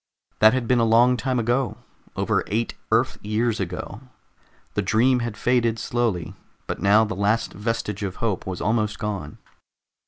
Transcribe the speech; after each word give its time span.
That 0.39 0.53
had 0.55 0.67
been 0.67 0.79
a 0.79 0.83
long 0.83 1.15
time 1.15 1.37
ago, 1.37 1.77
over 2.15 2.43
eight 2.47 2.73
Earth 2.91 3.19
years 3.21 3.59
ago; 3.59 4.01
the 4.73 4.81
dream 4.81 5.19
had 5.19 5.37
faded 5.37 5.77
slowly, 5.77 6.33
but 6.65 6.81
now 6.81 7.03
the 7.05 7.13
last 7.15 7.53
vestige 7.53 8.01
of 8.01 8.15
hope 8.15 8.47
was 8.47 8.61
almost 8.61 8.97
gone. 8.97 9.37